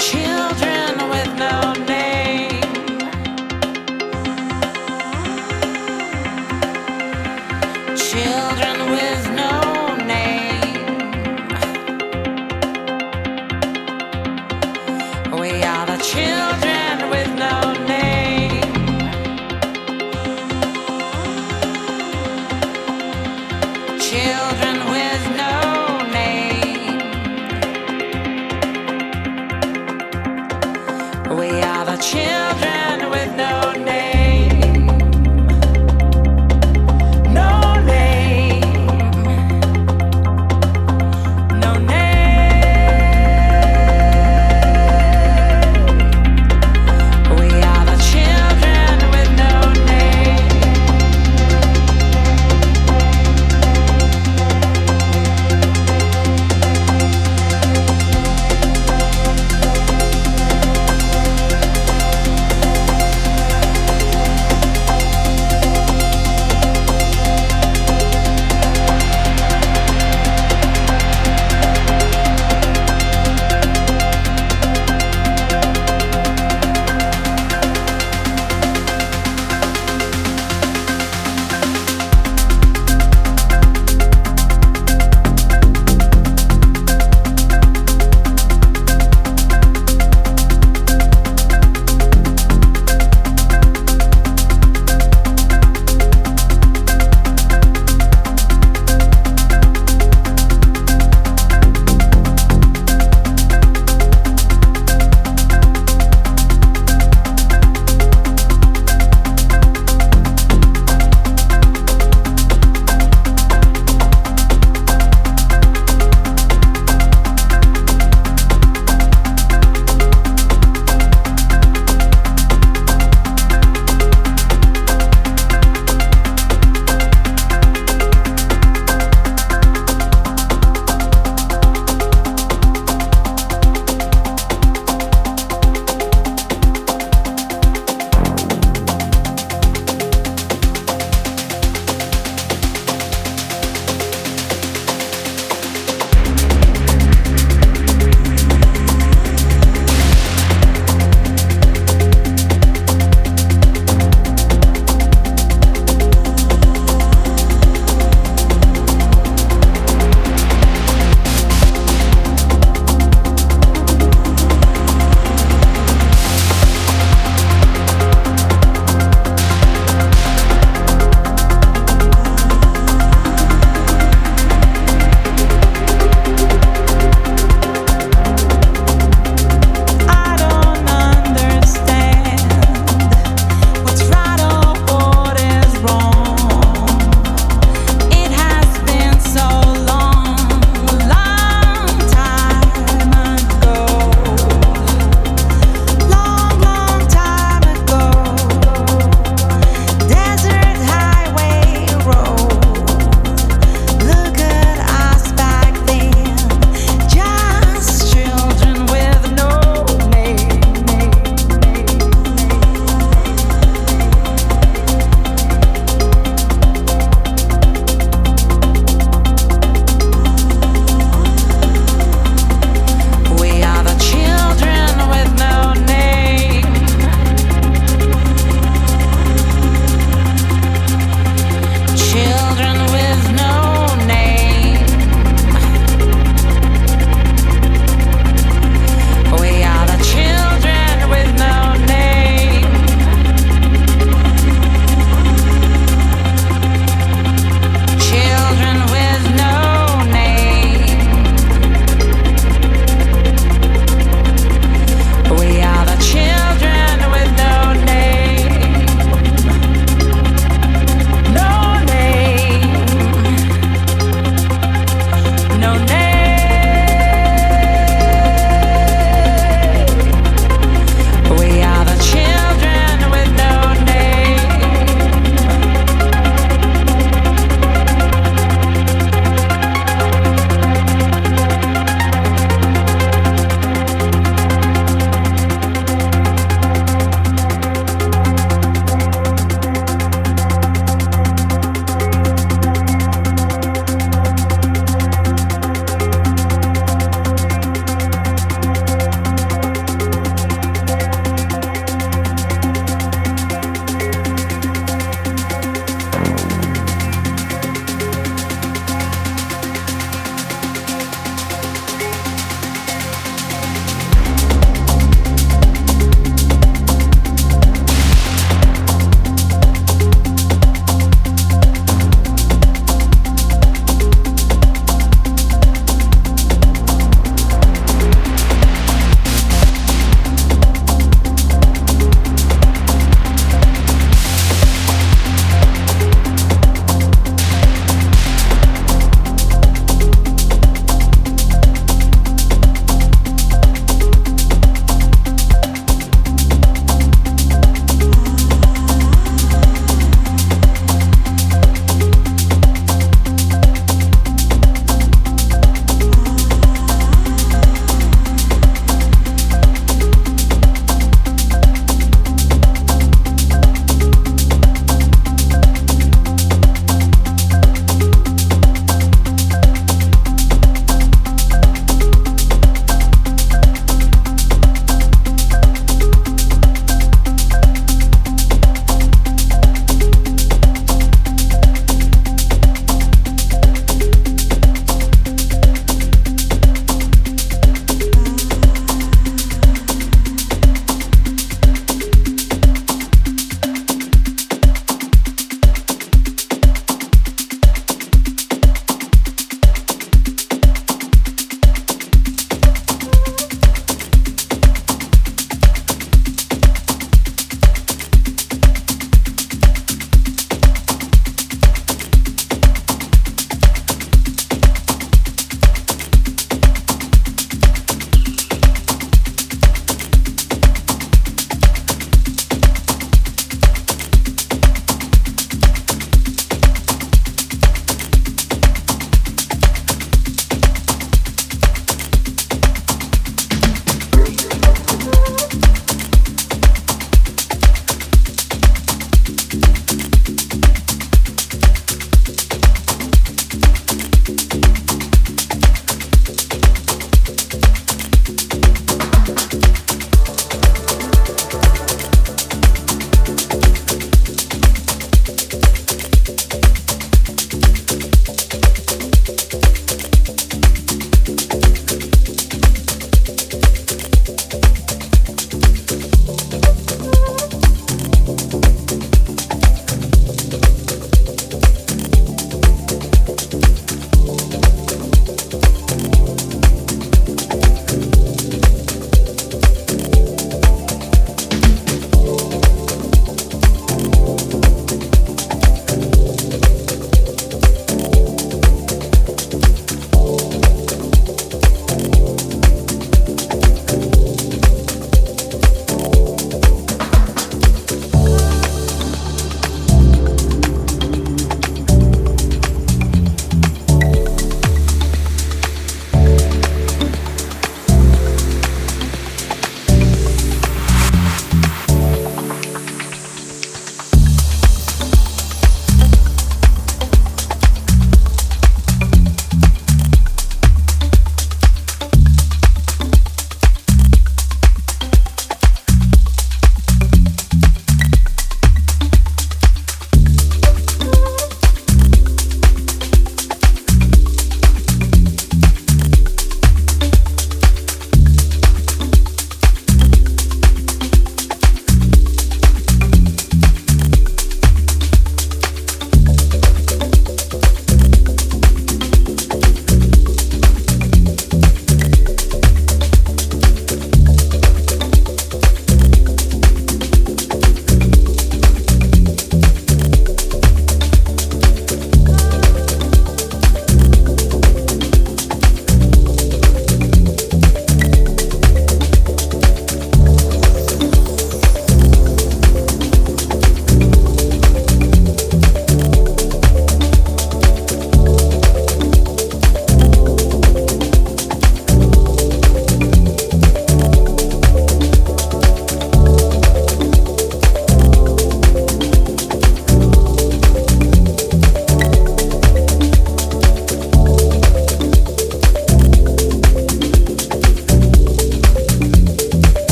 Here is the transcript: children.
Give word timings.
children. 0.00 0.69